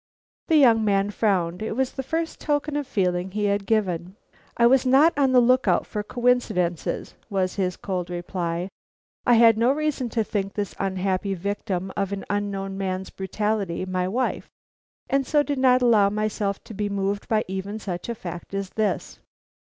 The 0.47 0.55
young 0.57 0.83
man 0.83 1.11
frowned. 1.11 1.61
It 1.61 1.73
was 1.75 1.91
the 1.91 2.01
first 2.01 2.39
token 2.41 2.75
of 2.75 2.87
feeling 2.87 3.29
he 3.29 3.43
had 3.45 3.67
given. 3.67 4.15
"I 4.57 4.65
was 4.65 4.83
not 4.83 5.15
on 5.15 5.31
the 5.31 5.39
look 5.39 5.67
out 5.67 5.85
for 5.85 6.01
coincidences," 6.01 7.13
was 7.29 7.53
his 7.53 7.77
cold 7.77 8.09
reply. 8.09 8.69
"I 9.27 9.35
had 9.35 9.59
no 9.59 9.71
reason 9.71 10.09
to 10.09 10.23
think 10.23 10.55
this 10.55 10.73
unhappy 10.79 11.35
victim 11.35 11.91
of 11.95 12.11
an 12.11 12.25
unknown 12.31 12.79
man's 12.79 13.11
brutality 13.11 13.85
my 13.85 14.07
wife, 14.07 14.49
and 15.07 15.23
so 15.27 15.43
did 15.43 15.59
not 15.59 15.83
allow 15.83 16.09
myself 16.09 16.63
to 16.63 16.73
be 16.73 16.89
moved 16.89 17.27
by 17.27 17.45
even 17.47 17.77
such 17.77 18.09
a 18.09 18.15
fact 18.15 18.55
as 18.55 18.71
this." 18.71 19.19